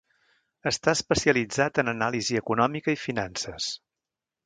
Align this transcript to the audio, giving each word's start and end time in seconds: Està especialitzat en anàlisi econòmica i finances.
Està 0.71 0.95
especialitzat 0.99 1.83
en 1.83 1.93
anàlisi 1.93 2.43
econòmica 2.43 2.99
i 2.99 3.01
finances. 3.07 3.73